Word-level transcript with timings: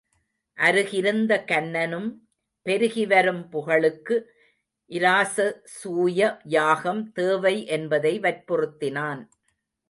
அருகிருந்த 0.57 1.33
கன்னனும் 1.51 2.07
பெருகி 2.65 3.05
வரும் 3.05 3.43
புகழுக்கு 3.49 4.15
இராசசூய 4.91 6.31
யாகம் 6.47 7.03
தேவை 7.11 7.55
என்பதை 7.67 8.13
வற்புறுத்தினான். 8.19 9.21